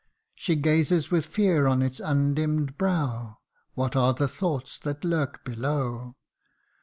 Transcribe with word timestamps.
She 0.33 0.55
gazes 0.55 1.11
with 1.11 1.27
fear 1.27 1.67
on 1.67 1.83
its 1.83 1.99
undimm'd 2.01 2.75
brow 2.75 3.37
What 3.75 3.95
are 3.95 4.15
the 4.15 4.27
thoughts 4.27 4.79
that 4.79 5.05
lurk 5.05 5.45
below 5.45 6.15